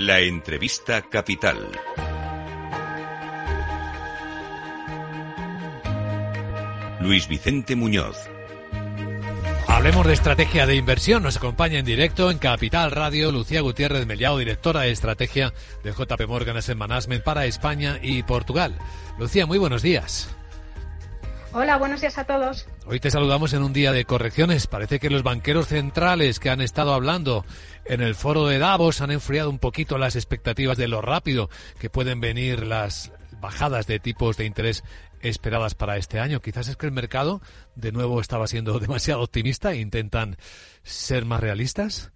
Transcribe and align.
La 0.00 0.20
entrevista 0.20 1.02
capital. 1.02 1.72
Luis 7.00 7.26
Vicente 7.26 7.74
Muñoz. 7.74 8.16
Hablemos 9.66 10.06
de 10.06 10.12
estrategia 10.12 10.66
de 10.66 10.76
inversión. 10.76 11.24
Nos 11.24 11.36
acompaña 11.36 11.80
en 11.80 11.84
directo 11.84 12.30
en 12.30 12.38
Capital 12.38 12.92
Radio 12.92 13.32
Lucía 13.32 13.60
Gutiérrez 13.60 14.06
Mellado, 14.06 14.38
directora 14.38 14.82
de 14.82 14.92
estrategia 14.92 15.52
de 15.82 15.90
JP 15.90 16.28
Morgan 16.28 16.56
Asset 16.56 16.76
Management 16.76 17.24
para 17.24 17.46
España 17.46 17.98
y 18.00 18.22
Portugal. 18.22 18.78
Lucía, 19.18 19.46
muy 19.46 19.58
buenos 19.58 19.82
días. 19.82 20.28
Hola, 21.52 21.76
buenos 21.76 22.00
días 22.00 22.18
a 22.18 22.24
todos. 22.24 22.68
Hoy 22.90 23.00
te 23.00 23.10
saludamos 23.10 23.52
en 23.52 23.62
un 23.62 23.74
día 23.74 23.92
de 23.92 24.06
correcciones. 24.06 24.66
Parece 24.66 24.98
que 24.98 25.10
los 25.10 25.22
banqueros 25.22 25.68
centrales 25.68 26.40
que 26.40 26.48
han 26.48 26.62
estado 26.62 26.94
hablando 26.94 27.44
en 27.84 28.00
el 28.00 28.14
foro 28.14 28.46
de 28.46 28.58
Davos 28.58 29.02
han 29.02 29.10
enfriado 29.10 29.50
un 29.50 29.58
poquito 29.58 29.98
las 29.98 30.16
expectativas 30.16 30.78
de 30.78 30.88
lo 30.88 31.02
rápido 31.02 31.50
que 31.78 31.90
pueden 31.90 32.22
venir 32.22 32.66
las 32.66 33.12
bajadas 33.42 33.86
de 33.86 34.00
tipos 34.00 34.38
de 34.38 34.46
interés 34.46 34.84
esperadas 35.20 35.74
para 35.74 35.98
este 35.98 36.18
año. 36.18 36.40
Quizás 36.40 36.68
es 36.68 36.78
que 36.78 36.86
el 36.86 36.92
mercado 36.92 37.42
de 37.74 37.92
nuevo 37.92 38.22
estaba 38.22 38.46
siendo 38.46 38.78
demasiado 38.80 39.20
optimista 39.20 39.72
e 39.72 39.80
intentan 39.80 40.38
ser 40.82 41.26
más 41.26 41.40
realistas. 41.40 42.10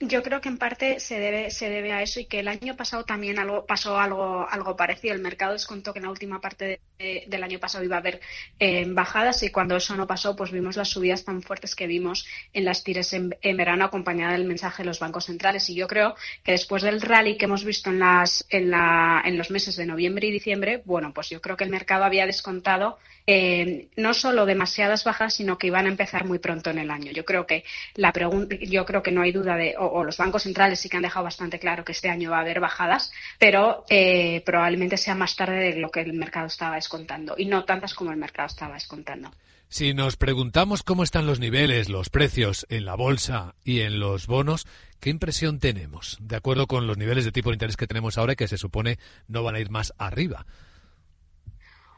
Yo 0.00 0.22
creo 0.22 0.40
que 0.40 0.48
en 0.48 0.56
parte 0.56 0.98
se 0.98 1.20
debe, 1.20 1.50
se 1.50 1.68
debe 1.68 1.92
a 1.92 2.00
eso 2.00 2.20
y 2.20 2.24
que 2.24 2.40
el 2.40 2.48
año 2.48 2.74
pasado 2.74 3.04
también 3.04 3.38
algo, 3.38 3.66
pasó 3.66 3.98
algo, 3.98 4.48
algo 4.48 4.76
parecido. 4.76 5.14
El 5.14 5.20
mercado 5.20 5.52
descontó 5.52 5.92
que 5.92 5.98
en 5.98 6.06
la 6.06 6.10
última 6.10 6.40
parte 6.40 6.80
del 7.26 7.42
año 7.42 7.58
pasado 7.58 7.84
iba 7.84 7.96
a 7.96 8.00
haber 8.00 8.20
eh, 8.58 8.84
bajadas 8.88 9.42
y 9.42 9.50
cuando 9.50 9.76
eso 9.76 9.96
no 9.96 10.06
pasó, 10.06 10.36
pues 10.36 10.50
vimos 10.50 10.76
las 10.76 10.88
subidas 10.88 11.24
tan 11.24 11.42
fuertes 11.42 11.74
que 11.74 11.86
vimos 11.86 12.26
en 12.52 12.64
las 12.64 12.84
tires 12.84 13.12
en, 13.12 13.30
verano 13.56 13.84
acompañada 13.84 14.32
del 14.32 14.44
mensaje 14.44 14.82
de 14.82 14.86
los 14.86 14.98
bancos 14.98 15.26
centrales. 15.26 15.68
Y 15.70 15.74
yo 15.74 15.86
creo 15.86 16.14
que 16.42 16.52
después 16.52 16.82
del 16.82 17.00
rally 17.00 17.36
que 17.36 17.44
hemos 17.46 17.64
visto 17.64 17.90
en, 17.90 17.98
las, 17.98 18.46
en, 18.50 18.70
la, 18.70 19.22
en 19.24 19.36
los 19.36 19.50
meses 19.50 19.76
de 19.76 19.86
noviembre 19.86 20.26
y 20.26 20.30
diciembre, 20.30 20.82
bueno, 20.84 21.12
pues 21.12 21.30
yo 21.30 21.40
creo 21.40 21.56
que 21.56 21.64
el 21.64 21.70
mercado 21.70 22.04
había 22.04 22.26
descontado 22.26 22.98
eh, 23.26 23.88
no 23.96 24.14
solo 24.14 24.46
demasiadas 24.46 25.04
bajas, 25.04 25.34
sino 25.34 25.58
que 25.58 25.68
iban 25.68 25.86
a 25.86 25.90
empezar 25.90 26.24
muy 26.24 26.38
pronto 26.38 26.70
en 26.70 26.78
el 26.78 26.90
año. 26.90 27.12
Yo 27.12 27.24
creo 27.24 27.46
que 27.46 27.64
la 27.94 28.12
pregunta, 28.12 28.56
yo 28.60 28.84
creo 28.84 29.02
que 29.02 29.12
no 29.12 29.22
hay 29.22 29.32
duda 29.32 29.56
de, 29.56 29.74
o, 29.78 30.02
los 30.02 30.16
bancos 30.16 30.42
centrales 30.42 30.80
sí 30.80 30.88
que 30.88 30.96
han 30.96 31.04
dejado 31.04 31.24
bastante 31.24 31.58
claro 31.58 31.84
que 31.84 31.92
este 31.92 32.08
año 32.08 32.30
va 32.30 32.38
a 32.38 32.40
haber 32.40 32.60
bajadas, 32.60 33.12
pero 33.38 33.84
eh, 33.88 34.42
probablemente 34.44 34.96
sea 34.96 35.14
más 35.14 35.36
tarde 35.36 35.72
de 35.72 35.76
lo 35.76 35.90
que 35.90 36.00
el 36.00 36.12
mercado 36.14 36.46
estaba 36.46 36.74
descontando 36.74 36.91
y 37.36 37.46
no 37.46 37.64
tantas 37.64 37.94
como 37.94 38.10
el 38.10 38.16
mercado 38.16 38.46
estaba 38.46 38.74
descontando. 38.74 39.30
Si 39.68 39.94
nos 39.94 40.16
preguntamos 40.16 40.82
cómo 40.82 41.02
están 41.02 41.26
los 41.26 41.40
niveles, 41.40 41.88
los 41.88 42.10
precios 42.10 42.66
en 42.68 42.84
la 42.84 42.94
bolsa 42.94 43.54
y 43.64 43.80
en 43.80 44.00
los 44.00 44.26
bonos, 44.26 44.66
¿qué 45.00 45.08
impresión 45.08 45.58
tenemos? 45.60 46.18
De 46.20 46.36
acuerdo 46.36 46.66
con 46.66 46.86
los 46.86 46.98
niveles 46.98 47.24
de 47.24 47.32
tipo 47.32 47.48
de 47.48 47.54
interés 47.54 47.78
que 47.78 47.86
tenemos 47.86 48.18
ahora 48.18 48.36
que 48.36 48.48
se 48.48 48.58
supone 48.58 48.98
no 49.28 49.42
van 49.42 49.54
a 49.54 49.60
ir 49.60 49.70
más 49.70 49.94
arriba. 49.96 50.46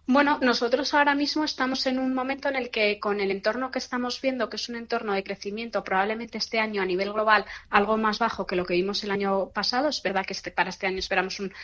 Bueno, 0.07 0.39
nosotros 0.43 0.93
ahora 0.93 1.15
mismo 1.15 1.45
estamos 1.45 1.87
en 1.87 1.99
un 1.99 2.13
momento 2.13 2.51
en 2.51 2.57
el 2.57 2.69
que 2.69 3.01
con 3.01 3.21
el 3.21 3.31
entorno 3.31 3.71
que 3.71 3.79
estamos 3.79 4.21
viendo, 4.21 4.51
que 4.51 4.57
es 4.57 4.69
un 4.69 4.77
entorno 4.77 5.15
de 5.15 5.25
crecimiento 5.25 5.83
probablemente 5.83 6.37
este 6.37 6.61
año 6.61 6.83
a 6.83 6.85
nivel 6.85 7.11
global 7.15 7.47
algo 7.71 7.97
más 7.97 8.19
bajo 8.19 8.47
que 8.47 8.55
lo 8.55 8.67
que 8.67 8.75
vimos 8.75 9.03
el 9.03 9.11
año 9.11 9.49
pasado, 9.49 9.89
es 9.89 10.03
verdad 10.03 10.27
que 10.27 10.35
este, 10.35 10.51
para 10.51 10.69
este 10.69 10.87
año 10.87 10.99
esperamos 10.99 11.41
un 11.41 11.55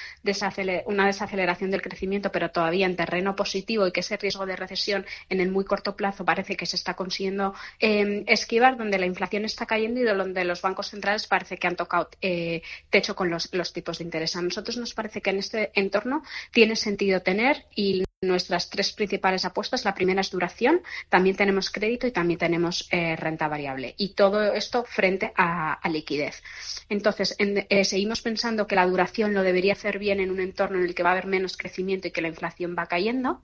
una 0.86 1.06
desaceleración 1.06 1.70
del 1.70 1.82
crecimiento, 1.82 2.32
pero 2.32 2.50
todavía 2.50 2.86
en 2.86 2.97
terreno 2.97 3.36
positivo 3.36 3.86
y 3.86 3.92
que 3.92 4.00
ese 4.00 4.16
riesgo 4.16 4.47
de 4.47 4.56
recesión 4.56 5.04
en 5.28 5.41
el 5.41 5.50
muy 5.50 5.66
corto 5.66 5.94
plazo 5.94 6.25
parece 6.25 6.56
que 6.56 6.64
se 6.64 6.77
está 6.77 6.94
consiguiendo 6.94 7.54
em, 7.78 8.25
esquivar, 8.27 8.78
donde 8.78 8.98
la 8.98 9.06
inflación 9.06 9.44
está 9.44 9.66
cayendo 9.66 10.00
y 10.00 10.04
donde 10.04 10.44
los 10.44 10.62
bancos 10.62 10.88
centrales 10.88 11.27
parece 11.27 11.58
que 11.58 11.66
han 11.66 11.77
tocado 11.77 12.08
eh, 12.22 12.62
techo 12.88 13.14
con 13.14 13.28
los, 13.28 13.52
los 13.52 13.72
tipos 13.75 13.98
de 13.98 14.04
interés. 14.04 14.34
A 14.36 14.42
nosotros 14.42 14.78
nos 14.78 14.94
parece 14.94 15.20
que 15.20 15.31
en 15.31 15.38
este 15.38 15.72
entorno 15.75 16.22
tiene 16.53 16.76
sentido 16.76 17.20
tener 17.20 17.66
y 17.75 18.04
nuestras 18.22 18.69
tres 18.69 18.92
principales 18.92 19.47
apuestas. 19.47 19.86
La 19.86 19.94
primera 19.94 20.20
es 20.20 20.31
duración, 20.31 20.82
también 21.08 21.36
tenemos 21.36 21.70
crédito 21.70 22.06
y 22.06 22.10
también 22.10 22.38
tenemos 22.38 22.86
eh, 22.91 23.16
renta 23.16 23.48
variable. 23.48 23.94
Y 23.97 24.10
todo 24.10 24.53
esto 24.53 24.84
frente 24.84 25.32
a, 25.34 25.81
liquidez. 25.88 26.42
Entonces, 26.91 27.34
eh, 27.38 27.84
seguimos 27.84 28.20
pensando 28.20 28.66
que 28.66 28.75
la 28.75 28.86
duración 28.86 29.32
lo 29.32 29.42
debería 29.42 29.72
hacer 29.72 29.98
bien 29.98 30.20
en 30.20 30.31
un 30.31 30.38
entorno 30.38 30.76
en 30.76 30.84
el 30.84 30.94
que 30.94 31.03
va 31.03 31.08
a 31.08 31.12
haber 31.12 31.26
menos 31.26 31.56
crecimiento 31.56 32.08
y 32.08 32.10
que 32.10 32.20
la 32.20 32.28
inflación 32.28 32.76
va 32.78 32.84
cayendo. 32.86 33.41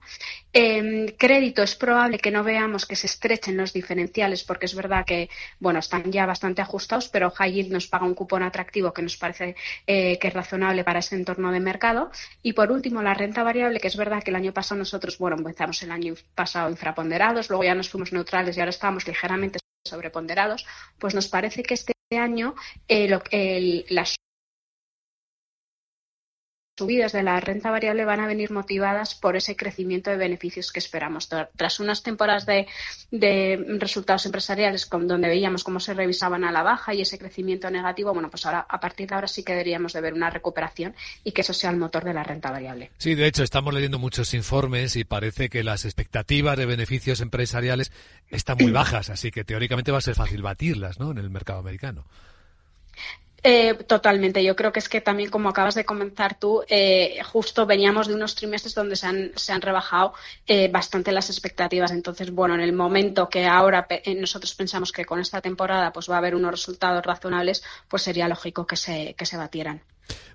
Eh, 0.53 1.15
crédito 1.17 1.63
es 1.63 1.73
probable 1.73 2.19
que 2.19 2.29
no 2.29 2.43
veamos 2.43 2.85
que 2.85 2.95
se 2.95 3.07
estrechen 3.07 3.57
los 3.57 3.73
diferenciales 3.73 4.43
porque 4.43 4.67
es 4.67 4.75
verdad 4.75 5.05
que, 5.07 5.27
bueno, 5.59 5.79
están 5.79 6.11
ya 6.11 6.27
bastante 6.27 6.61
ajustados, 6.61 7.09
pero 7.09 7.31
High 7.31 7.51
Yield 7.51 7.71
nos 7.71 7.87
paga 7.87 8.05
un 8.05 8.13
cupón 8.13 8.43
atractivo 8.43 8.93
que 8.93 9.01
nos 9.01 9.17
parece 9.17 9.55
que 9.87 10.19
es 10.21 10.33
razonable 10.33 10.83
para 10.83 10.99
ese 10.99 11.15
entorno 11.15 11.51
de 11.51 11.59
mercado. 11.59 12.11
Y 12.43 12.53
por 12.53 12.71
último, 12.71 13.01
la 13.01 13.15
renta 13.15 13.41
variable, 13.41 13.79
que 13.79 13.87
es 13.87 13.97
verdad 13.97 14.21
que 14.21 14.29
el 14.29 14.35
año 14.35 14.53
pasado 14.53 14.66
nosotros, 14.75 15.17
bueno, 15.17 15.37
empezamos 15.37 15.81
el 15.83 15.91
año 15.91 16.13
pasado 16.35 16.69
infraponderados, 16.69 17.49
luego 17.49 17.63
ya 17.63 17.75
nos 17.75 17.89
fuimos 17.89 18.11
neutrales 18.11 18.57
y 18.57 18.59
ahora 18.59 18.71
estamos 18.71 19.07
ligeramente 19.07 19.59
sobreponderados, 19.85 20.65
pues 20.97 21.15
nos 21.15 21.27
parece 21.27 21.63
que 21.63 21.73
este 21.73 21.93
año 22.11 22.55
eh, 22.87 23.19
el, 23.31 23.85
las 23.89 24.15
subidas 26.77 27.11
de 27.11 27.23
la 27.23 27.39
renta 27.39 27.71
variable 27.71 28.05
van 28.05 28.19
a 28.19 28.27
venir 28.27 28.51
motivadas 28.51 29.15
por 29.15 29.35
ese 29.35 29.55
crecimiento 29.55 30.11
de 30.11 30.17
beneficios 30.17 30.71
que 30.71 30.79
esperamos. 30.79 31.27
Tras 31.27 31.79
unas 31.79 32.03
temporadas 32.03 32.45
de, 32.45 32.67
resultados 33.79 34.25
empresariales 34.25 34.87
donde 34.89 35.27
veíamos 35.27 35.63
cómo 35.63 35.79
se 35.79 35.93
revisaban 35.93 36.43
a 36.43 36.51
la 36.51 36.61
baja 36.61 36.93
y 36.93 37.01
ese 37.01 37.17
crecimiento 37.17 37.69
negativo, 37.71 38.13
bueno, 38.13 38.29
pues 38.29 38.45
ahora 38.45 38.65
a 38.69 38.79
partir 38.79 39.07
de 39.07 39.15
ahora 39.15 39.27
sí 39.27 39.43
que 39.43 39.53
deberíamos 39.53 39.93
de 39.93 40.01
ver 40.01 40.13
una 40.13 40.29
recuperación 40.29 40.93
y 41.23 41.31
que 41.31 41.41
eso 41.41 41.53
sea 41.53 41.71
el 41.71 41.77
motor 41.77 42.03
de 42.03 42.13
la 42.13 42.23
renta 42.23 42.51
variable. 42.51 42.91
Sí, 42.97 43.15
de 43.15 43.25
hecho 43.25 43.43
estamos 43.43 43.73
leyendo 43.73 43.97
muchos 43.97 44.33
informes 44.35 44.95
y 44.95 45.03
parece 45.03 45.49
que 45.49 45.63
las 45.63 45.85
expectativas 45.85 46.57
de 46.57 46.65
beneficios 46.67 47.21
empresariales 47.21 47.91
están 48.29 48.57
muy 48.59 48.71
bajas, 48.71 49.09
así 49.09 49.31
que 49.31 49.43
teóricamente 49.43 49.91
va 49.91 49.97
a 49.97 50.01
ser 50.01 50.15
fácil 50.15 50.43
batirlas, 50.43 50.99
¿no? 50.99 51.11
En 51.11 51.17
el 51.17 51.29
mercado 51.29 51.59
americano. 51.59 52.05
Eh, 53.49 53.75
totalmente. 53.75 54.43
Yo 54.43 54.57
creo 54.57 54.73
que 54.73 54.79
es 54.79 54.89
que 54.89 54.99
también, 54.99 55.29
como 55.29 55.47
acabas 55.47 55.73
de 55.73 55.85
comentar 55.85 56.37
tú, 56.37 56.63
eh, 56.67 57.21
justo 57.23 57.65
veníamos 57.65 58.09
de 58.09 58.13
unos 58.13 58.35
trimestres 58.35 58.75
donde 58.75 58.97
se 58.97 59.07
han, 59.07 59.31
se 59.37 59.53
han 59.53 59.61
rebajado 59.61 60.13
eh, 60.45 60.67
bastante 60.67 61.13
las 61.13 61.29
expectativas. 61.29 61.91
Entonces, 61.91 62.31
bueno, 62.31 62.55
en 62.55 62.59
el 62.59 62.73
momento 62.73 63.29
que 63.29 63.45
ahora 63.45 63.87
nosotros 64.17 64.53
pensamos 64.53 64.91
que 64.91 65.05
con 65.05 65.21
esta 65.21 65.39
temporada 65.39 65.93
pues 65.93 66.09
va 66.09 66.15
a 66.15 66.17
haber 66.17 66.35
unos 66.35 66.51
resultados 66.51 67.05
razonables, 67.05 67.63
pues 67.87 68.03
sería 68.03 68.27
lógico 68.27 68.67
que 68.67 68.75
se, 68.75 69.15
que 69.17 69.25
se 69.25 69.37
batieran. 69.37 69.81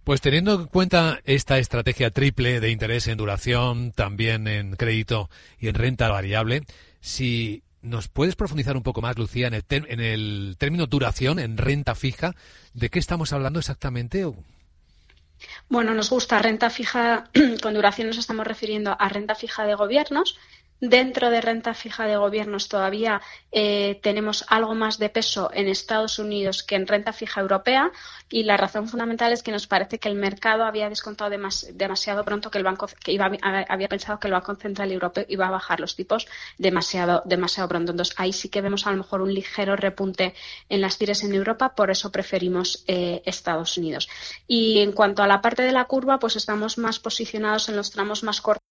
Pues 0.05 0.23
teniendo 0.23 0.55
en 0.55 0.67
cuenta 0.69 1.21
esta 1.25 1.59
estrategia 1.59 2.13
triple 2.13 2.61
de 2.61 2.71
interés 2.71 3.09
en 3.09 3.19
duración, 3.19 3.93
también 3.93 4.49
en 4.49 4.75
crédito 4.75 5.29
y 5.61 5.69
en 5.69 5.75
renta 5.75 6.09
variable, 6.09 6.63
si 7.03 7.63
¿Nos 7.83 8.07
puedes 8.07 8.37
profundizar 8.37 8.77
un 8.77 8.85
poco 8.85 9.03
más, 9.03 9.19
Lucía, 9.19 9.49
en 9.49 9.55
el, 9.55 9.65
en 9.69 10.01
el 10.01 10.57
término 10.57 10.87
duración, 10.87 11.41
en 11.41 11.59
renta 11.59 11.95
fija? 11.97 12.35
¿De 12.75 12.91
qué 12.91 13.01
estamos 13.01 13.33
hablando 13.33 13.59
exactamente? 13.59 14.25
Bueno, 15.69 15.93
nos 15.93 16.11
gusta 16.11 16.39
renta 16.39 16.71
fija, 16.71 17.29
con 17.63 17.75
duración 17.75 18.07
nos 18.07 18.19
estamos 18.19 18.47
refiriendo 18.47 18.97
a 18.99 19.09
renta 19.09 19.35
fija 19.35 19.67
de 19.67 19.75
gobiernos, 19.75 20.39
Dentro 20.85 21.31
de 21.31 21.41
renta 21.41 21.75
fija 21.75 22.07
de 22.07 22.17
gobiernos 22.17 22.69
todavía 22.69 23.23
eh, 23.53 24.01
tenemos 24.03 24.45
algo 24.49 24.75
más 24.75 24.99
de 24.99 25.11
peso 25.11 25.49
en 25.55 25.69
Estados 25.69 26.19
Unidos 26.19 26.65
que 26.65 26.75
en 26.75 26.89
renta 26.89 27.13
fija 27.13 27.41
europea 27.41 27.93
y 28.29 28.43
la 28.43 28.57
razón 28.57 28.89
fundamental 28.89 29.33
es 29.33 29.45
que 29.45 29.53
nos 29.53 29.69
parece 29.69 30.01
que 30.01 30.09
el 30.09 30.17
mercado 30.17 30.65
había 30.65 30.89
descontado 30.89 31.31
demasiado 31.31 32.25
pronto 32.25 32.51
que 32.51 32.59
el 32.59 32.65
banco 32.65 32.89
que 32.99 33.13
iba, 33.13 33.31
había 33.69 33.89
pensado 33.89 34.19
que 34.19 34.27
el 34.27 34.33
Banco 34.33 34.57
Central 34.57 34.91
Europeo 34.91 35.25
iba 35.29 35.47
a 35.47 35.53
bajar 35.53 35.79
los 35.79 35.95
tipos 35.95 36.27
demasiado 36.59 37.23
demasiado 37.27 37.69
pronto. 37.69 37.93
Entonces 37.93 38.17
ahí 38.19 38.33
sí 38.33 38.49
que 38.49 38.61
vemos 38.61 38.85
a 38.85 38.91
lo 38.91 38.97
mejor 38.97 39.21
un 39.21 39.33
ligero 39.33 39.77
repunte 39.77 40.35
en 40.69 40.81
las 40.81 40.99
tires 40.99 41.23
en 41.23 41.33
Europa, 41.33 41.77
por 41.77 41.93
eso 41.93 42.11
preferimos 42.11 42.83
eh, 42.89 43.23
Estados 43.25 43.79
Unidos. 43.79 44.09
Y 44.49 44.81
en 44.81 44.91
cuanto 44.91 45.23
a 45.23 45.29
la 45.29 45.41
parte 45.43 45.63
de 45.63 45.71
la 45.71 45.85
curva, 45.85 46.19
pues 46.19 46.35
estamos 46.35 46.77
más 46.77 46.99
posicionados 46.99 47.69
en 47.69 47.77
los 47.77 47.93
tramos 47.93 48.25
más 48.25 48.41
cortos 48.41 48.62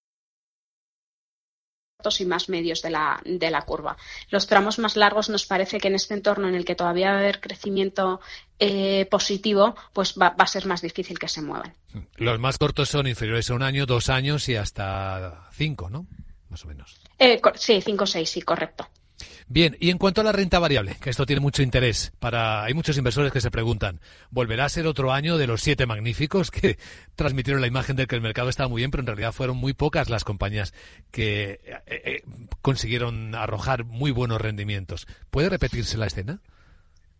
y 2.10 2.26
más 2.26 2.50
medios 2.50 2.82
de 2.82 2.90
la, 2.90 3.22
de 3.24 3.52
la 3.52 3.62
curva. 3.62 3.98
Los 4.30 4.48
tramos 4.48 4.80
más 4.80 4.96
largos 4.96 5.30
nos 5.30 5.46
parece 5.46 5.80
que 5.80 5.88
en 5.90 5.96
este 5.96 6.14
entorno 6.14 6.48
en 6.48 6.56
el 6.56 6.66
que 6.66 6.76
todavía 6.76 7.12
va 7.12 7.18
a 7.18 7.20
haber 7.20 7.40
crecimiento 7.40 8.20
eh, 8.60 9.06
positivo, 9.10 9.76
pues 9.94 10.16
va, 10.20 10.36
a 10.38 10.48
ser 10.48 10.66
más 10.66 10.82
difícil 10.82 11.20
que 11.20 11.28
se 11.28 11.42
muevan. 11.42 11.74
Los 12.16 12.40
más 12.40 12.58
cortos 12.58 12.90
son 12.90 13.08
inferiores 13.08 13.50
a 13.50 13.54
un 13.54 13.64
año, 13.64 13.86
dos 13.86 14.10
años 14.10 14.50
y 14.50 14.56
hasta 14.56 15.50
cinco, 15.52 15.90
¿no? 15.90 16.08
Más 16.50 16.66
o 16.66 16.68
menos. 16.68 17.00
Eh, 17.20 17.40
sí, 17.56 17.82
cinco 17.82 18.04
o 18.04 18.08
seis, 18.08 18.30
sí, 18.30 18.42
correcto. 18.42 18.88
Bien, 19.48 19.76
y 19.80 19.90
en 19.90 19.98
cuanto 19.98 20.22
a 20.22 20.24
la 20.24 20.32
renta 20.32 20.60
variable, 20.60 20.96
que 21.02 21.10
esto 21.10 21.26
tiene 21.26 21.40
mucho 21.40 21.62
interés 21.62 22.14
para 22.20 22.64
hay 22.64 22.74
muchos 22.74 22.98
inversores 22.98 23.32
que 23.32 23.42
se 23.42 23.52
preguntan, 23.52 24.00
¿volverá 24.30 24.66
a 24.66 24.70
ser 24.70 24.88
otro 24.88 25.12
año 25.12 25.38
de 25.38 25.48
los 25.48 25.62
siete 25.62 25.86
magníficos 25.86 26.52
que 26.52 26.78
transmitieron 27.16 27.62
la 27.62 27.68
imagen 27.68 27.96
de 27.96 28.08
que 28.08 28.16
el 28.16 28.22
mercado 28.22 28.50
estaba 28.50 28.70
muy 28.70 28.82
bien, 28.82 28.92
pero 28.92 29.02
en 29.02 29.08
realidad 29.08 29.34
fueron 29.34 29.58
muy 29.58 29.74
pocas 29.74 30.10
las 30.10 30.24
compañías 30.24 30.74
que 31.12 31.60
eh, 31.66 31.82
eh, 31.88 32.24
consiguieron 32.62 33.36
arrojar 33.36 33.84
muy 33.84 34.12
buenos 34.12 34.42
rendimientos? 34.42 35.08
¿Puede 35.30 35.50
repetirse 35.50 35.98
la 35.98 36.08
escena? 36.08 36.42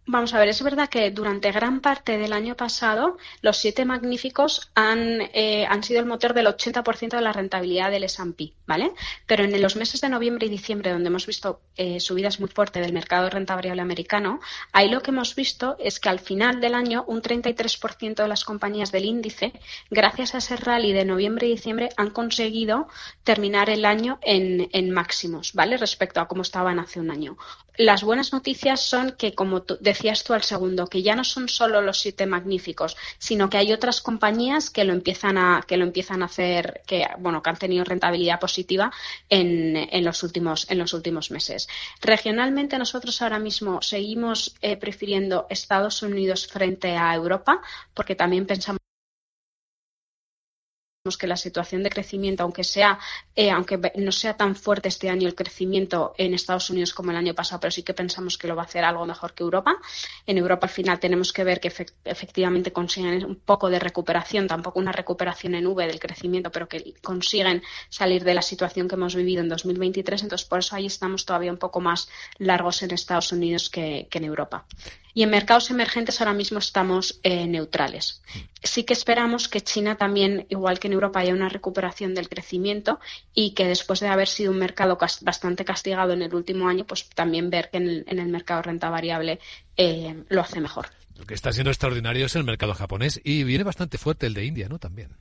Vamos 0.08 0.34
a 0.34 0.40
ver, 0.40 0.50
es 0.50 0.64
verdad 0.64 0.90
que 0.90 1.12
durante 1.12 1.52
gran 1.52 1.80
parte 1.80 2.18
del 2.18 2.34
año 2.34 2.56
pasado 2.58 3.18
los 3.42 3.58
siete 3.58 3.86
magníficos 3.86 4.72
han, 4.74 5.22
eh, 5.34 5.68
han 5.70 5.84
sido 5.84 6.00
el 6.00 6.08
motor 6.08 6.34
del 6.34 6.48
80% 6.48 7.10
de 7.18 7.22
la 7.22 7.32
rentabilidad 7.32 7.92
del 7.92 8.06
S&P, 8.06 8.54
¿vale? 8.66 8.94
Pero 9.28 9.44
en 9.44 9.62
los 9.62 9.76
meses 9.76 10.02
de 10.02 10.10
noviembre 10.10 10.48
y 10.48 10.50
diciembre, 10.50 10.92
donde 10.92 11.10
hemos 11.10 11.28
visto 11.28 11.62
eh, 11.78 12.00
subidas 12.00 12.40
muy 12.40 12.50
fuertes 12.50 12.82
del 12.82 12.94
mercado 12.94 13.26
de 13.26 13.30
renta 13.30 13.54
variable 13.54 13.84
americano, 13.84 14.40
ahí 14.74 14.90
lo 14.90 15.04
que 15.04 15.12
hemos 15.12 15.36
visto 15.36 15.78
es 15.80 16.00
que 16.00 16.10
al 16.10 16.20
final 16.20 16.62
del 16.62 16.74
año 16.74 17.06
un 17.08 17.22
33% 17.22 18.16
de 18.16 18.28
las 18.28 18.44
compañías 18.44 18.92
del 18.92 19.06
índice, 19.06 19.54
gracias 19.92 20.34
a 20.34 20.40
ese 20.40 20.58
rally 20.58 20.94
de 20.94 21.06
noviembre 21.06 21.46
y 21.46 21.52
diciembre, 21.52 21.90
han 21.96 22.10
conseguido 22.10 22.88
terminar 23.24 23.70
el 23.70 23.86
año 23.86 24.18
en, 24.24 24.68
en 24.74 24.90
máximos, 24.90 25.54
¿vale? 25.54 25.78
Respecto 25.78 26.20
a 26.20 26.28
cómo 26.28 26.42
estaban 26.42 26.80
hace 26.80 27.00
un 27.00 27.12
año. 27.12 27.38
Las 27.78 28.04
buenas 28.04 28.34
noticias 28.34 28.82
son 28.82 29.14
que, 29.18 29.34
como 29.34 29.62
tú, 29.62 29.78
decías 29.94 30.24
tú 30.24 30.34
al 30.34 30.44
segundo, 30.44 30.88
que 30.88 31.02
ya 31.02 31.16
no 31.16 31.24
son 31.24 31.48
solo 31.50 31.82
los 31.82 32.00
siete 32.00 32.26
magníficos, 32.26 32.98
sino 33.18 33.50
que 33.50 33.58
hay 33.58 33.72
otras 33.74 34.02
compañías 34.02 34.70
que 34.70 34.84
lo 34.84 34.94
empiezan 34.94 35.38
a, 35.38 35.64
que 35.68 35.78
lo 35.78 35.86
empiezan 35.86 36.22
a 36.22 36.26
hacer, 36.26 36.82
que, 36.86 37.06
bueno, 37.20 37.42
que 37.42 37.50
han 37.50 37.58
tenido 37.58 37.84
rentabilidad 37.84 38.40
positiva 38.40 38.92
en, 39.30 39.76
en 39.76 40.04
los, 40.04 40.24
últimos, 40.24 40.70
en 40.70 40.78
los 40.78 40.94
últimos 40.94 41.32
meses. 41.32 41.68
Regionalmente 42.02 42.78
nosotros 42.78 43.22
ahora 43.22 43.40
mismo 43.40 43.82
seguimos 43.82 44.56
eh, 44.62 44.78
prefiriendo 44.78 45.48
Estados 45.50 46.02
Unidos 46.02 46.48
frente 46.48 46.96
a 46.98 47.14
Europa, 47.16 47.62
porque 47.94 48.16
también 48.16 48.46
pensamos 48.46 48.82
que 51.18 51.26
la 51.26 51.36
situación 51.36 51.82
de 51.82 51.90
crecimiento, 51.90 52.44
aunque 52.44 52.64
sea, 52.64 53.00
eh, 53.36 53.50
aunque 53.50 53.92
no 53.96 54.12
sea 54.12 54.38
tan 54.38 54.56
fuerte 54.56 54.88
este 54.88 55.10
año 55.10 55.28
el 55.28 55.34
crecimiento 55.34 56.14
en 56.16 56.36
Estados 56.36 56.70
Unidos 56.70 56.94
como 56.94 57.10
el 57.10 57.18
año 57.18 57.34
pasado, 57.34 57.60
pero 57.60 57.72
sí 57.72 57.82
que 57.82 57.96
pensamos 57.96 58.38
que 58.38 58.48
lo 58.48 58.56
va 58.56 58.62
a 58.62 58.66
hacer 58.66 58.84
algo 58.84 59.04
mejor 59.08 59.34
que 59.34 59.42
Europa. 59.42 59.78
En 60.28 60.38
Europa 60.38 60.68
al 60.68 60.72
final 60.72 61.00
tenemos 61.00 61.34
que 61.34 61.44
ver 61.44 61.60
que 61.60 61.74
efectivamente 62.06 62.72
consiguen 62.72 63.26
un 63.26 63.36
poco 63.38 63.72
de 63.72 63.80
recuperación, 63.80 64.46
tampoco 64.46 64.80
una 64.80 64.92
recuperación 64.92 65.56
en 65.56 65.66
V 65.66 65.88
del 65.88 66.00
crecimiento, 66.00 66.52
pero 66.52 66.68
que 66.70 66.94
consiguen 67.02 67.64
salir 67.90 68.24
de 68.24 68.36
la 68.36 68.44
situación 68.44 68.88
que 68.88 68.94
hemos 68.94 69.16
vivido 69.16 69.42
en 69.42 69.50
2023. 69.50 70.22
Entonces, 70.22 70.48
por 70.48 70.60
eso 70.60 70.76
ahí 70.76 70.86
estamos 70.86 71.26
todavía 71.26 71.52
un 71.52 71.58
poco 71.58 71.82
más 71.82 72.10
largos 72.38 72.84
en 72.84 72.92
Estados 72.92 73.32
Unidos 73.32 73.72
que, 73.72 74.08
que 74.08 74.20
en 74.20 74.26
Europa. 74.26 74.68
Y 75.14 75.24
en 75.24 75.30
mercados 75.30 75.70
emergentes 75.72 76.22
ahora 76.22 76.34
mismo 76.34 76.60
estamos 76.60 77.20
eh, 77.24 77.48
neutrales. 77.48 78.22
Sí 78.64 78.84
que 78.84 78.94
esperamos 78.94 79.48
que 79.48 79.62
China 79.62 79.98
también, 79.98 80.46
igual 80.50 80.80
que 80.80 80.88
en 80.88 80.94
Europa, 80.94 81.20
haya 81.20 81.34
una 81.34 81.50
recuperación 81.50 82.14
del 82.14 82.30
crecimiento 82.30 83.00
y 83.34 83.52
que 83.52 83.66
después 83.66 84.00
de 84.00 84.08
haber 84.08 84.28
sido 84.28 84.52
un 84.52 84.60
mercado 84.60 84.98
bastante 85.22 85.66
castigado 85.66 86.14
en 86.14 86.22
el 86.22 86.34
último 86.34 86.68
año, 86.68 86.86
pues 86.86 87.10
también 87.10 87.50
ver 87.50 87.70
que 87.70 87.78
en 87.78 87.90
el, 87.90 88.06
en 88.08 88.20
el 88.20 88.28
mercado 88.28 88.62
renta 88.62 88.90
variable 88.90 89.40
eh, 89.78 90.24
lo 90.30 90.42
hace 90.42 90.60
mejor. 90.62 90.88
Lo 91.18 91.26
que 91.26 91.34
está 91.34 91.52
siendo 91.52 91.70
extraordinario 91.70 92.26
es 92.26 92.36
el 92.36 92.44
mercado 92.44 92.74
japonés 92.74 93.22
y 93.24 93.44
viene 93.44 93.64
bastante 93.64 93.98
fuerte 93.98 94.26
el 94.26 94.34
de 94.34 94.46
India, 94.46 94.70
¿no? 94.70 94.80
También. 94.80 95.12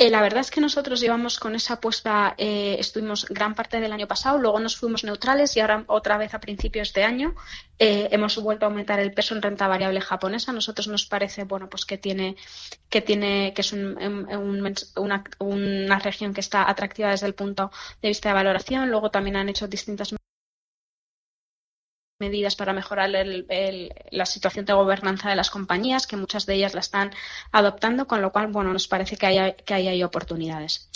Eh, 0.00 0.08
la 0.08 0.22
verdad 0.22 0.40
es 0.40 0.50
que 0.50 0.62
nosotros 0.62 0.98
llevamos 0.98 1.38
con 1.38 1.54
esa 1.54 1.74
apuesta, 1.74 2.34
eh, 2.38 2.76
estuvimos 2.78 3.26
gran 3.28 3.54
parte 3.54 3.82
del 3.82 3.92
año 3.92 4.08
pasado, 4.08 4.38
luego 4.38 4.58
nos 4.58 4.74
fuimos 4.78 5.04
neutrales 5.04 5.54
y 5.54 5.60
ahora 5.60 5.84
otra 5.88 6.16
vez 6.16 6.32
a 6.32 6.40
principios 6.40 6.94
de 6.94 7.04
año 7.04 7.34
eh, 7.78 8.08
hemos 8.10 8.34
vuelto 8.42 8.64
a 8.64 8.70
aumentar 8.70 8.98
el 8.98 9.12
peso 9.12 9.34
en 9.34 9.42
renta 9.42 9.68
variable 9.68 10.00
japonesa. 10.00 10.52
A 10.52 10.54
nosotros 10.54 10.88
nos 10.88 11.04
parece 11.04 11.44
bueno 11.44 11.68
pues 11.68 11.84
que 11.84 11.98
tiene 11.98 12.36
que 12.88 13.02
tiene 13.02 13.52
que 13.54 13.60
es 13.60 13.74
una, 13.74 15.22
una 15.38 15.98
región 15.98 16.32
que 16.32 16.40
está 16.40 16.70
atractiva 16.70 17.10
desde 17.10 17.26
el 17.26 17.34
punto 17.34 17.70
de 18.00 18.08
vista 18.08 18.30
de 18.30 18.36
valoración. 18.36 18.88
Luego 18.88 19.10
también 19.10 19.36
han 19.36 19.50
hecho 19.50 19.68
distintas 19.68 20.14
medidas 22.20 22.54
para 22.54 22.72
mejorar 22.72 23.10
la 23.10 24.26
situación 24.26 24.64
de 24.66 24.72
gobernanza 24.72 25.30
de 25.30 25.36
las 25.36 25.50
compañías, 25.50 26.06
que 26.06 26.16
muchas 26.16 26.46
de 26.46 26.54
ellas 26.54 26.74
la 26.74 26.80
están 26.80 27.10
adoptando, 27.50 28.06
con 28.06 28.22
lo 28.22 28.30
cual, 28.30 28.48
bueno, 28.48 28.72
nos 28.72 28.86
parece 28.86 29.16
que 29.16 29.26
hay, 29.26 29.54
que 29.64 29.74
hay 29.74 30.02
oportunidades. 30.02 30.88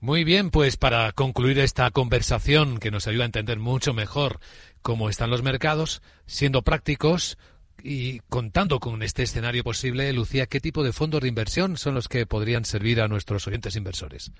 Muy 0.00 0.24
bien, 0.24 0.50
pues 0.50 0.76
para 0.76 1.12
concluir 1.12 1.60
esta 1.60 1.90
conversación 1.92 2.78
que 2.78 2.90
nos 2.90 3.06
ayuda 3.06 3.22
a 3.22 3.26
entender 3.26 3.60
mucho 3.60 3.94
mejor 3.94 4.40
cómo 4.82 5.08
están 5.08 5.30
los 5.30 5.42
mercados, 5.42 6.02
siendo 6.26 6.62
prácticos 6.62 7.38
y 7.82 8.18
contando 8.28 8.80
con 8.80 9.02
este 9.02 9.22
escenario 9.22 9.62
posible, 9.62 10.12
Lucía, 10.12 10.46
¿qué 10.46 10.60
tipo 10.60 10.82
de 10.82 10.92
fondos 10.92 11.20
de 11.20 11.28
inversión 11.28 11.76
son 11.76 11.94
los 11.94 12.08
que 12.08 12.26
podrían 12.26 12.64
servir 12.64 13.00
a 13.00 13.08
nuestros 13.08 13.46
oyentes 13.46 13.76
inversores? 13.76 14.32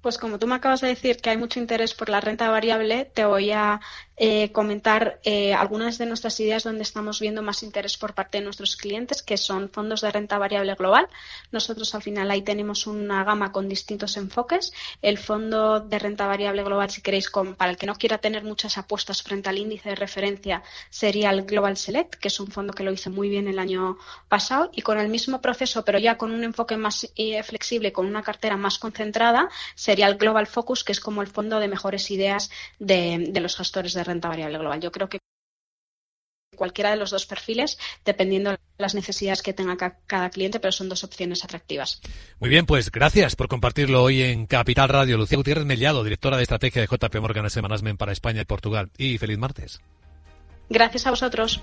Pues 0.00 0.16
como 0.16 0.38
tú 0.38 0.46
me 0.46 0.54
acabas 0.54 0.80
de 0.80 0.88
decir 0.88 1.16
que 1.16 1.30
hay 1.30 1.36
mucho 1.36 1.58
interés 1.58 1.92
por 1.92 2.08
la 2.08 2.20
renta 2.20 2.48
variable, 2.50 3.04
te 3.04 3.24
voy 3.24 3.50
a 3.50 3.80
eh, 4.16 4.50
comentar 4.50 5.20
eh, 5.22 5.54
algunas 5.54 5.96
de 5.98 6.06
nuestras 6.06 6.38
ideas 6.40 6.64
donde 6.64 6.82
estamos 6.82 7.20
viendo 7.20 7.40
más 7.40 7.62
interés 7.62 7.96
por 7.96 8.14
parte 8.14 8.38
de 8.38 8.44
nuestros 8.44 8.76
clientes, 8.76 9.22
que 9.22 9.36
son 9.36 9.70
fondos 9.70 10.00
de 10.00 10.10
renta 10.10 10.38
variable 10.38 10.74
global. 10.74 11.08
Nosotros 11.52 11.94
al 11.94 12.02
final 12.02 12.30
ahí 12.30 12.42
tenemos 12.42 12.86
una 12.86 13.22
gama 13.22 13.52
con 13.52 13.68
distintos 13.68 14.16
enfoques. 14.16 14.72
El 15.02 15.18
fondo 15.18 15.80
de 15.80 15.98
renta 15.98 16.26
variable 16.26 16.64
global, 16.64 16.90
si 16.90 17.00
queréis, 17.00 17.30
para 17.56 17.70
el 17.70 17.76
que 17.76 17.86
no 17.86 17.94
quiera 17.94 18.18
tener 18.18 18.42
muchas 18.42 18.76
apuestas 18.78 19.22
frente 19.22 19.48
al 19.48 19.58
índice 19.58 19.90
de 19.90 19.94
referencia, 19.94 20.62
sería 20.90 21.30
el 21.30 21.42
Global 21.42 21.76
Select, 21.76 22.16
que 22.16 22.28
es 22.28 22.40
un 22.40 22.48
fondo 22.48 22.72
que 22.72 22.82
lo 22.82 22.92
hizo 22.92 23.10
muy 23.10 23.28
bien 23.28 23.46
el 23.46 23.58
año 23.58 23.98
pasado 24.28 24.70
y 24.72 24.82
con 24.82 24.98
el 24.98 25.08
mismo 25.08 25.40
proceso, 25.40 25.84
pero 25.84 25.98
ya 25.98 26.16
con 26.18 26.32
un 26.32 26.42
enfoque 26.42 26.76
más 26.76 27.08
eh, 27.16 27.42
flexible, 27.42 27.92
con 27.92 28.06
una 28.06 28.22
cartera 28.22 28.56
más 28.56 28.78
concentrada, 28.78 29.48
sería 29.88 30.08
el 30.08 30.18
Global 30.18 30.46
Focus, 30.46 30.84
que 30.84 30.92
es 30.92 31.00
como 31.00 31.22
el 31.22 31.28
fondo 31.28 31.60
de 31.60 31.66
mejores 31.66 32.10
ideas 32.10 32.50
de, 32.78 33.32
los 33.40 33.56
gestores 33.56 33.94
de 33.94 34.04
renta 34.04 34.28
variable 34.28 34.58
global. 34.58 34.82
Yo 34.82 34.92
creo 34.92 35.08
que 35.08 35.18
cualquiera 36.54 36.90
de 36.90 36.96
los 36.96 37.10
dos 37.10 37.24
perfiles, 37.24 37.78
dependiendo 38.04 38.50
de 38.50 38.58
las 38.76 38.94
necesidades 38.94 39.40
que 39.40 39.54
tenga 39.54 39.78
cada 40.06 40.28
cliente, 40.28 40.60
pero 40.60 40.72
son 40.72 40.90
dos 40.90 41.04
opciones 41.04 41.42
atractivas. 41.42 42.02
Muy 42.38 42.50
bien, 42.50 42.66
pues 42.66 42.90
gracias 42.90 43.34
por 43.34 43.48
compartirlo 43.48 44.02
hoy 44.02 44.20
en 44.20 44.44
Capital 44.46 44.90
Radio. 44.90 45.16
Lucía 45.16 45.38
Gutiérrez 45.38 45.64
Mellado, 45.64 46.04
directora 46.04 46.36
de 46.36 46.42
estrategia 46.42 46.82
de 46.82 46.88
JP 46.88 47.14
Morgan 47.22 47.48
Semanas 47.48 47.82
Men 47.82 47.96
para 47.96 48.12
España 48.12 48.42
y 48.42 48.44
Portugal. 48.44 48.90
Y 48.98 49.16
feliz 49.16 49.38
martes. 49.38 49.80
Gracias 50.68 51.06
a 51.06 51.10
vosotros. 51.10 51.62